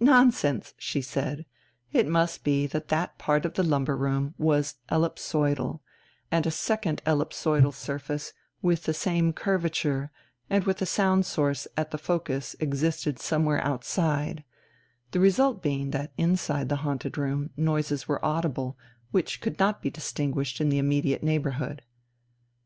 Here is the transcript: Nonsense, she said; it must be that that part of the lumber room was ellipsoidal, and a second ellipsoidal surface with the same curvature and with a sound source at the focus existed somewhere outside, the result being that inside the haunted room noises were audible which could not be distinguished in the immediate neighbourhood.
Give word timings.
Nonsense, 0.00 0.72
she 0.78 1.02
said; 1.02 1.44
it 1.92 2.06
must 2.08 2.42
be 2.42 2.66
that 2.66 2.88
that 2.88 3.18
part 3.18 3.44
of 3.44 3.52
the 3.52 3.62
lumber 3.62 3.98
room 3.98 4.32
was 4.38 4.76
ellipsoidal, 4.90 5.80
and 6.30 6.46
a 6.46 6.50
second 6.50 7.02
ellipsoidal 7.04 7.74
surface 7.74 8.32
with 8.62 8.84
the 8.84 8.94
same 8.94 9.34
curvature 9.34 10.10
and 10.48 10.64
with 10.64 10.80
a 10.80 10.86
sound 10.86 11.26
source 11.26 11.68
at 11.76 11.90
the 11.90 11.98
focus 11.98 12.56
existed 12.60 13.18
somewhere 13.18 13.60
outside, 13.62 14.42
the 15.10 15.20
result 15.20 15.62
being 15.62 15.90
that 15.90 16.14
inside 16.16 16.70
the 16.70 16.76
haunted 16.76 17.18
room 17.18 17.50
noises 17.54 18.08
were 18.08 18.24
audible 18.24 18.78
which 19.10 19.38
could 19.42 19.58
not 19.58 19.82
be 19.82 19.90
distinguished 19.90 20.62
in 20.62 20.70
the 20.70 20.78
immediate 20.78 21.22
neighbourhood. 21.22 21.82